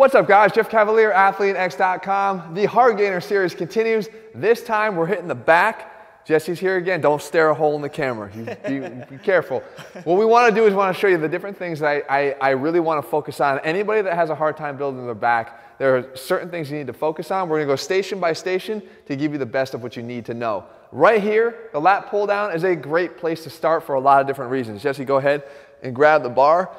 [0.00, 2.54] What's up guys, Jeff Cavaliere, AthleanX.com.
[2.54, 4.08] The Hard Gainer series continues.
[4.34, 6.24] This time we're hitting the back.
[6.26, 7.02] Jesse's here again.
[7.02, 8.30] Don't stare a hole in the camera.
[8.34, 9.62] You, be, be, careful.
[10.04, 12.30] What we want to do is want to show you the different things that I,
[12.30, 13.58] I, I really want to focus on.
[13.58, 16.86] Anybody that has a hard time building their back, there are certain things you need
[16.86, 17.50] to focus on.
[17.50, 20.02] We're going to go station by station to give you the best of what you
[20.02, 20.64] need to know.
[20.92, 24.22] Right here, the lat pull down is a great place to start for a lot
[24.22, 24.82] of different reasons.
[24.82, 25.42] Jesse, go ahead
[25.82, 26.74] and grab the bar.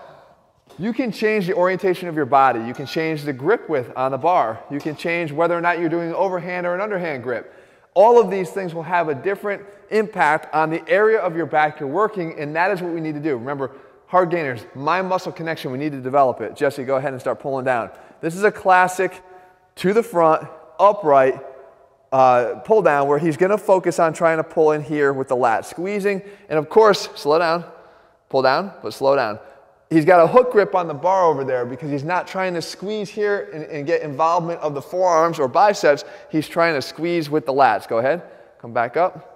[0.80, 2.62] You can change the orientation of your body.
[2.62, 4.64] You can change the grip width on the bar.
[4.72, 7.54] You can change whether or not you're doing an overhand or an underhand grip.
[7.94, 11.80] All of these things will have a different impact on the area of your back
[11.80, 13.36] you're working, and that is what we need to do.
[13.36, 13.72] Remember,
[14.08, 16.56] hard gainers, mind muscle connection, we need to develop it.
[16.56, 17.92] Jesse, go ahead and start pulling down.
[18.22, 19.22] This is a classic
[19.78, 20.48] to the front,
[20.80, 21.42] upright,
[22.14, 25.28] uh, pull down where he's going to focus on trying to pull in here with
[25.28, 27.66] the lat, squeezing, and of course, slow down,
[28.30, 29.40] pull down, but slow down
[29.92, 32.62] he's got a hook grip on the bar over there because he's not trying to
[32.62, 36.04] squeeze here and, and, get involvement of the forearms or biceps.
[36.32, 37.88] He's trying to squeeze with the lats.
[37.88, 38.24] Go ahead.
[38.60, 39.28] Come back up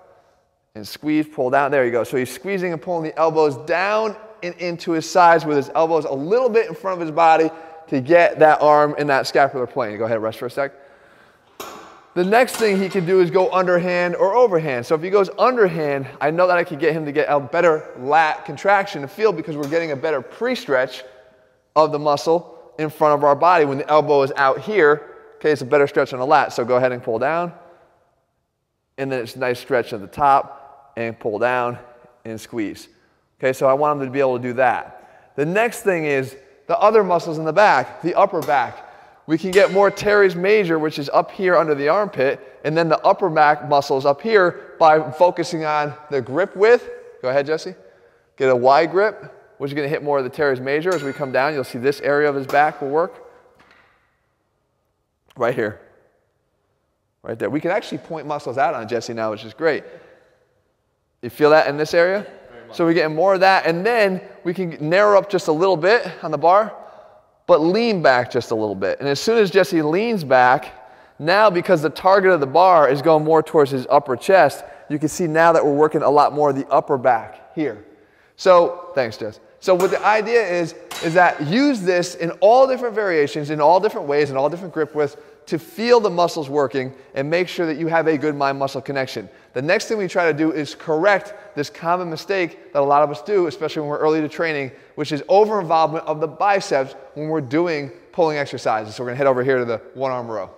[0.73, 1.71] and squeeze, pull down.
[1.71, 2.03] There you go.
[2.03, 6.05] So he's squeezing and pulling the elbows down and into his sides with his elbows
[6.05, 7.51] a little bit in front of his body
[7.87, 9.97] to get that arm in that scapular plane.
[9.97, 10.73] Go ahead, rest for a sec.
[12.15, 14.85] The next thing he can do is go underhand or overhand.
[14.85, 17.41] So if he goes underhand, I know that I can get him to get a
[17.41, 21.03] better lat contraction and feel because we're getting a better pre-stretch
[21.75, 23.65] of the muscle in front of our body.
[23.65, 26.53] When the elbow is out here, okay, it's a better stretch on the lat.
[26.53, 27.51] So go ahead and pull down.
[28.97, 31.77] And then it's a nice stretch at the top and pull down
[32.23, 32.87] and squeeze.
[33.41, 35.33] Okay, so I want him to be able to do that.
[35.35, 38.84] The next thing is the other muscles in the back, the upper back
[39.27, 42.89] we can get more teres major, which is up here under the armpit, and then
[42.89, 46.89] the upper back muscles up here by focusing on the grip width.
[47.21, 47.73] Go ahead, Jesse.
[48.37, 50.93] Get a wide grip, which is going to hit more of the teres major.
[50.93, 53.25] As we come down, you'll see this area of his back will work.
[55.35, 55.79] Right here.
[57.23, 57.49] Right there.
[57.49, 59.83] We can actually point muscles out on Jesse now, which is great.
[61.23, 62.27] You feel that in this area?
[62.71, 65.77] So we're getting more of that, and then we can narrow up just a little
[65.77, 66.75] bit on the bar
[67.47, 68.99] but lean back just a little bit.
[68.99, 70.89] And as soon as Jesse leans back,
[71.19, 74.99] now because the target of the bar is going more towards his upper chest, you
[74.99, 77.85] can see now that we're working a lot more of the upper back here.
[78.35, 79.39] So, thanks, Jess.
[79.59, 83.79] So what the idea is, is that use this in all different variations, in all
[83.79, 85.17] different ways, in all different grip widths,
[85.47, 88.81] to feel the muscles working and make sure that you have a good mind muscle
[88.81, 89.29] connection.
[89.53, 93.03] The next thing we try to do is correct this common mistake that a lot
[93.03, 96.27] of us do, especially when we're early to training, which is over involvement of the
[96.27, 98.95] biceps when we're doing pulling exercises.
[98.95, 100.49] So we're gonna head over here to the one arm row.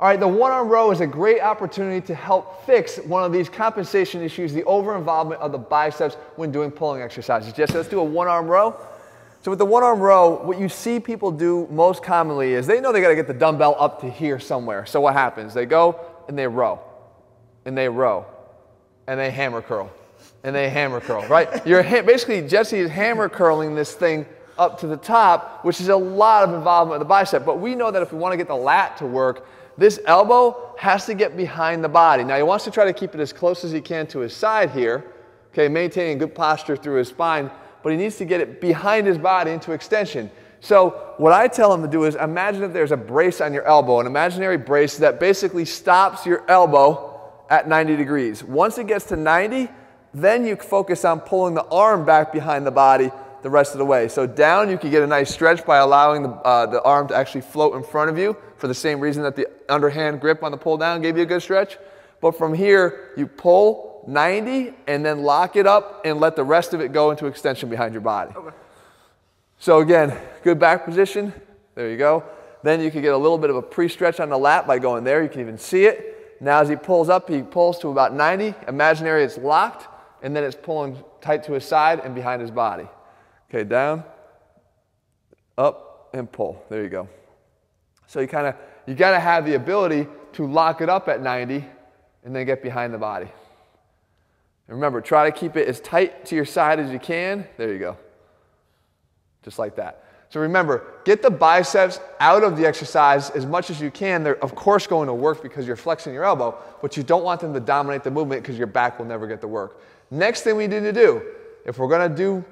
[0.00, 3.32] All right, the one arm row is a great opportunity to help fix one of
[3.32, 7.52] these compensation issues, the over involvement of the biceps when doing pulling exercises.
[7.52, 8.80] Jesse, let's do a one arm row.
[9.40, 12.80] So with the one arm row, what you see people do most commonly is they
[12.80, 14.84] know they got to get the dumbbell up to here somewhere.
[14.84, 15.54] So what happens?
[15.54, 16.80] They go and they row,
[17.64, 18.26] and they row,
[19.06, 19.90] and they hammer curl,
[20.42, 21.66] and they hammer curl, right?
[21.66, 24.26] You're basically Jesse is hammer curling this thing
[24.58, 27.46] up to the top, which is a lot of involvement of the bicep.
[27.46, 29.46] But we know that if we want to get the lat to work,
[29.78, 32.24] this elbow has to get behind the body.
[32.24, 34.34] Now he wants to try to keep it as close as he can to his
[34.34, 35.04] side here,
[35.52, 37.48] okay, maintaining good posture through his spine
[37.82, 40.30] but he needs to get it behind his body into extension.
[40.60, 43.64] So what I tell him to do is imagine if there's a brace on your
[43.64, 48.42] elbow, an imaginary brace that basically stops your elbow at 90 degrees.
[48.42, 49.68] Once it gets to 90,
[50.12, 53.10] then you focus on pulling the arm back behind the body
[53.42, 54.08] the rest of the way.
[54.08, 57.14] So down, you can get a nice stretch by allowing the, uh, the arm to
[57.14, 60.50] actually float in front of you for the same reason that the underhand grip on
[60.50, 61.78] the pull down gave you a good stretch.
[62.20, 66.72] But from here, you pull 90 and then lock it up and let the rest
[66.72, 68.32] of it go into extension behind your body.
[68.34, 68.56] Okay.
[69.58, 71.32] So again, good back position.
[71.74, 72.24] There you go.
[72.62, 75.04] Then you can get a little bit of a pre-stretch on the lat by going
[75.04, 75.22] there.
[75.22, 76.38] You can even see it.
[76.40, 78.54] Now as he pulls up, he pulls to about 90.
[78.66, 79.86] Imaginary it's locked
[80.22, 82.88] and then it's pulling tight to his side and behind his body.
[83.50, 84.04] Okay, down,
[85.56, 86.64] up, and pull.
[86.70, 87.08] There you go.
[88.06, 88.54] So you kind of,
[88.86, 91.64] you got to have the ability to lock it up at 90
[92.24, 93.28] and then get behind the body.
[94.68, 97.46] And remember, try to keep it as tight to your side as you can.
[97.56, 97.96] There you go.
[99.42, 100.04] Just like that.
[100.30, 104.22] So remember, get the biceps out of the exercise as much as you can.
[104.22, 107.40] They're, of course, going to work because you're flexing your elbow, but you don't want
[107.40, 109.80] them to dominate the movement because your back will never get the work.
[110.10, 111.22] Next thing we need to do,
[111.64, 112.44] if we're going to do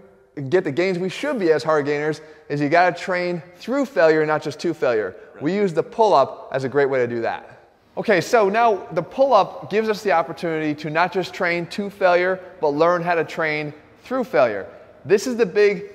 [0.49, 3.87] get the gains we should be as hard gainers, is you got to train through
[3.87, 5.15] failure, not just to failure.
[5.35, 5.43] Right.
[5.43, 7.56] We use the pull up as a great way to do that.
[7.99, 12.39] Okay, so now the pull-up gives us the opportunity to not just train to failure,
[12.61, 13.73] but learn how to train
[14.05, 14.67] through failure.
[15.07, 15.93] This is the big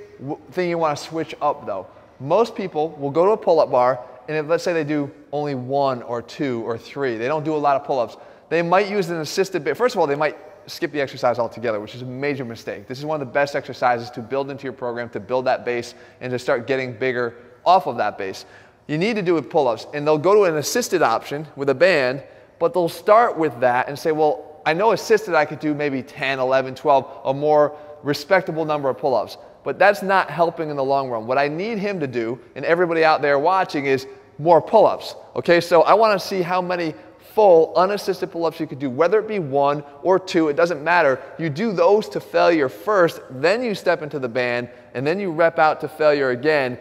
[0.51, 1.85] thing you want to switch up though.
[2.19, 5.55] Most people will go to a pull-up bar and if let's say they do only
[5.55, 8.17] one or two or three, they don't do a lot of pull-ups,
[8.49, 9.77] they might use an assisted bit.
[9.77, 10.37] First of all, they might
[10.67, 12.87] skip the exercise altogether, which is a major mistake.
[12.87, 15.65] This is one of the best exercises to build into your program, to build that
[15.65, 18.45] base and to start getting bigger off of that base.
[18.87, 21.75] You need to do with pull-ups, and they'll go to an assisted option with a
[21.75, 22.23] band,
[22.59, 26.03] but they'll start with that and say, well, I know assisted I could do maybe
[26.03, 29.37] 10, 11, 12, a more respectable number of pull-ups.
[29.63, 31.27] But that's not helping in the long run.
[31.27, 34.07] What I need him to do, and everybody out there watching, is
[34.39, 35.15] more pull-ups.
[35.35, 36.95] Okay, so I want to see how many
[37.33, 41.21] full unassisted pull-ups you could do, whether it be one or two, it doesn't matter.
[41.39, 45.31] You do those to failure first, then you step into the band, and then you
[45.31, 46.77] rep out to failure again,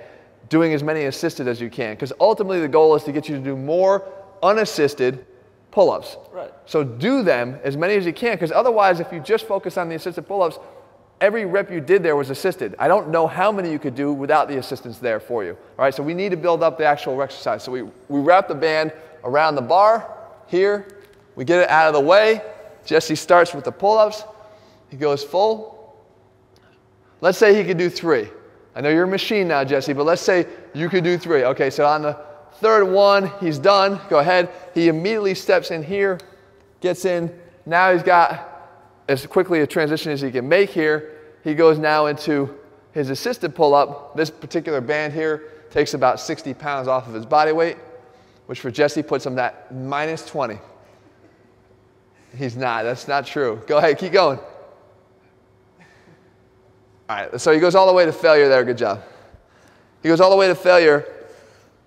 [0.50, 1.94] doing as many assisted as you can.
[1.94, 4.06] Because ultimately the goal is to get you to do more
[4.42, 5.24] unassisted
[5.70, 6.18] pull-ups.
[6.32, 6.52] Right.
[6.66, 9.88] So do them as many as you can, because otherwise if you just focus on
[9.88, 10.58] the assisted pull-ups,
[11.20, 12.74] every rep you did there was assisted.
[12.78, 15.52] I don't know how many you could do without the assistance there for you.
[15.78, 17.62] All right, so we need to build up the actual exercise.
[17.62, 18.92] So we, we wrap the band
[19.22, 20.16] around the bar
[20.48, 20.98] here.
[21.36, 22.42] We get it out of the way.
[22.84, 24.24] Jesse starts with the pull-ups.
[24.88, 25.96] He goes full.
[27.20, 28.28] Let's say he could do three.
[28.80, 31.44] I know you're a machine now, Jesse, but let's say you could do three.
[31.44, 32.18] Okay, so on the
[32.60, 34.00] third one, he's done.
[34.08, 34.48] Go ahead.
[34.72, 36.18] He immediately steps in here,
[36.80, 37.30] gets in.
[37.66, 38.70] Now he's got
[39.06, 41.18] as quickly a transition as he can make here.
[41.44, 42.58] He goes now into
[42.92, 44.16] his assisted pull-up.
[44.16, 47.76] This particular band here takes about 60 pounds off of his body weight,
[48.46, 50.58] which for Jesse puts him at minus 20.
[52.34, 52.84] He's not.
[52.84, 53.62] That's not true.
[53.66, 53.98] Go ahead.
[53.98, 54.38] Keep going.
[57.10, 57.40] All right.
[57.40, 58.62] So he goes all the way to failure there.
[58.62, 59.02] Good job.
[60.00, 61.04] He goes all the way to failure,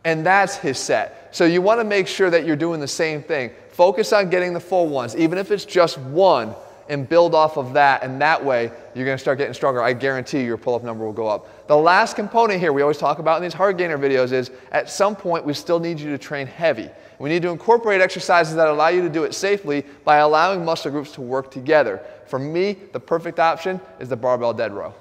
[0.04, 1.30] and that's his set.
[1.32, 3.52] So you want to make sure that you're doing the same thing.
[3.70, 6.54] Focus on getting the full ones, even if it's just one
[6.90, 8.04] and build off of that.
[8.04, 9.82] And that way, you're going to start getting stronger.
[9.82, 11.68] I guarantee you your pull up number will go up.
[11.68, 14.90] The last component here we always talk about in these hard gainer videos is at
[14.90, 16.90] some point, we still need you to train heavy.
[17.18, 20.92] We need to incorporate exercises that allow you to do it safely by allowing muscle
[20.92, 22.02] groups to work together.
[22.28, 24.94] For me, the perfect option is the barbell dead row.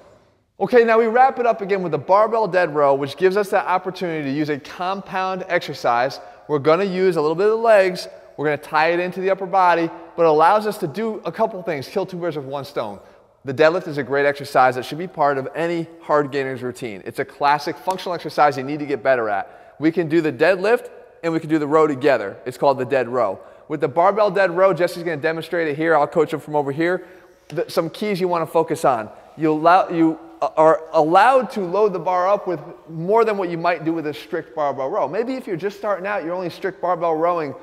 [0.59, 3.49] Okay, now we wrap it up again with the barbell dead row, which gives us
[3.49, 6.19] that opportunity to use a compound exercise.
[6.47, 8.07] We're going to use a little bit of the legs,
[8.37, 11.21] we're going to tie it into the upper body, but it allows us to do
[11.25, 12.99] a couple things, kill two birds with one stone.
[13.45, 17.01] The deadlift is a great exercise that should be part of any hard gainer's routine.
[17.03, 19.75] It's a classic functional exercise you need to get better at.
[19.79, 20.89] We can do the deadlift
[21.23, 22.37] and we can do the row together.
[22.45, 23.39] It's called the dead row.
[23.69, 25.95] With the barbell dead row, Jesse's going to demonstrate it here.
[25.95, 27.07] I'll coach him from over here.
[27.47, 29.09] The, some keys you want to focus on.
[29.35, 30.19] You, allow, you
[30.55, 32.59] are allowed to load the bar up with
[32.89, 35.07] more than what you might do with a strict barbell row.
[35.07, 37.53] Maybe if you're just starting out, you're only strict barbell rowing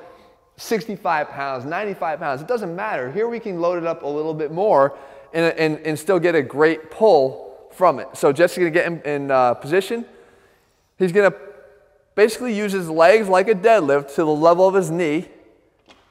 [0.57, 3.11] 65 pounds, 95 pounds, it doesn't matter.
[3.11, 4.97] Here we can load it up a little bit more
[5.33, 8.07] and, and, and still get a great pull from it.
[8.13, 10.05] So Jesse's gonna get in, in uh, position.
[10.97, 11.33] He's gonna
[12.15, 15.27] basically use his legs like a deadlift to the level of his knee.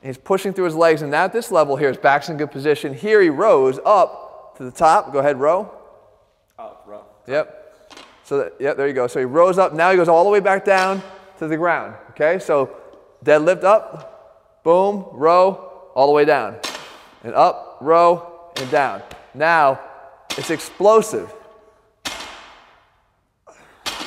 [0.02, 2.94] he's pushing through his legs, and at this level here, his back's in good position.
[2.94, 5.12] Here he rows up to the top.
[5.12, 5.70] Go ahead, row.
[7.30, 7.56] Yep.
[8.24, 9.06] So that, yep, there you go.
[9.06, 9.72] So he rows up.
[9.72, 11.00] Now he goes all the way back down
[11.38, 11.94] to the ground.
[12.10, 12.76] Okay, so
[13.24, 16.56] deadlift up, boom, row, all the way down.
[17.22, 19.02] And up, row, and down.
[19.32, 19.80] Now,
[20.36, 21.32] it's explosive.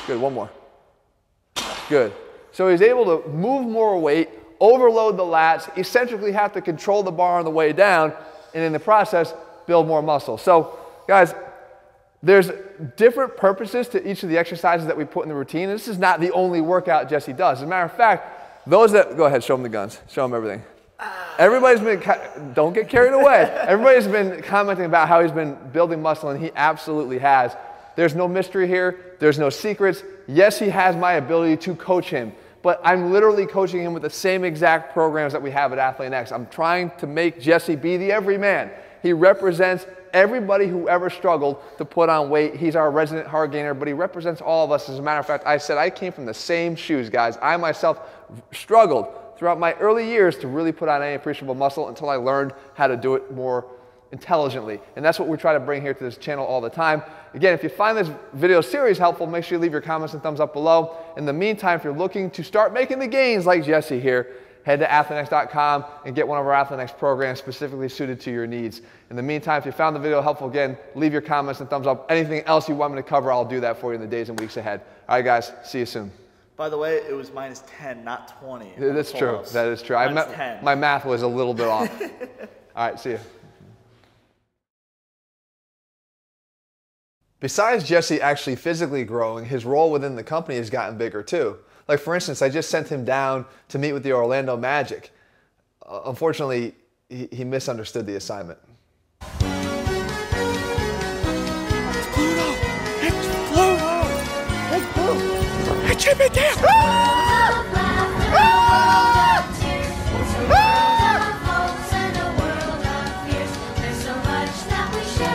[0.05, 0.49] Good, one more.
[1.87, 2.11] Good.
[2.51, 7.11] So he's able to move more weight, overload the lats, eccentrically have to control the
[7.11, 8.13] bar on the way down,
[8.53, 9.33] and in the process,
[9.65, 10.37] build more muscle.
[10.37, 10.77] So,
[11.07, 11.33] guys,
[12.23, 12.49] there's
[12.95, 15.69] different purposes to each of the exercises that we put in the routine.
[15.69, 17.59] And this is not the only workout Jesse does.
[17.59, 19.99] As a matter of fact, those that, go ahead, show them the guns.
[20.07, 20.63] Show them everything.
[21.37, 23.43] Everybody's been, don't get carried away.
[23.67, 27.57] Everybody's been commenting about how he's been building muscle, and he absolutely has.
[27.97, 30.01] There's no mystery here, there's no secrets.
[30.27, 34.09] Yes, he has my ability to coach him, but I'm literally coaching him with the
[34.09, 36.31] same exact programs that we have at AthleanX.
[36.31, 38.71] I'm trying to make Jesse be the everyman.
[39.01, 42.55] He represents everybody who ever struggled to put on weight.
[42.55, 44.87] He's our resident hard gainer, but he represents all of us.
[44.87, 47.37] As a matter of fact, I said I came from the same shoes, guys.
[47.41, 47.99] I myself
[48.51, 52.53] struggled throughout my early years to really put on any appreciable muscle until I learned
[52.75, 53.65] how to do it more
[54.11, 54.79] intelligently.
[54.95, 57.01] And that's what we try to bring here to this channel all the time.
[57.33, 60.21] Again, if you find this video series helpful, make sure you leave your comments and
[60.21, 60.95] thumbs up below.
[61.17, 64.79] In the meantime, if you're looking to start making the gains like Jesse here, head
[64.79, 68.81] to athleanx.com and get one of our AthleanX programs specifically suited to your needs.
[69.09, 71.87] In the meantime, if you found the video helpful, again, leave your comments and thumbs
[71.87, 72.09] up.
[72.09, 74.29] Anything else you want me to cover, I'll do that for you in the days
[74.29, 74.81] and weeks ahead.
[75.07, 76.11] All right, guys, see you soon.
[76.55, 78.73] By the way, it was minus 10, not 20.
[78.77, 79.43] That's true.
[79.51, 79.95] That is true.
[79.95, 80.63] Minus I 10.
[80.63, 82.01] My math was a little bit off.
[82.75, 83.19] All right, see you.
[87.39, 91.57] Besides Jesse actually physically growing, his role within the company has gotten bigger too.
[91.87, 95.11] Like for instance, I just sent him down to meet with the Orlando Magic.
[95.85, 96.75] Uh, unfortunately,
[97.09, 98.59] he, he misunderstood the assignment.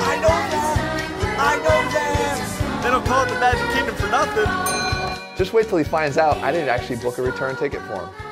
[0.00, 0.17] I.
[1.40, 1.78] I.
[2.83, 4.88] They don't call it the Magic Kingdom for nothing.
[5.38, 8.27] Just wait till he finds out I didn't actually book a return ticket for him.